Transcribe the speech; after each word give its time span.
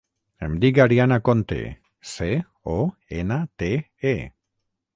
Em 0.45 0.53
dic 0.61 0.77
Ariana 0.85 1.17
Conte: 1.29 1.59
ce, 2.13 2.29
o, 2.79 2.79
ena, 3.19 3.39
te, 3.63 3.71
e. 4.15 4.17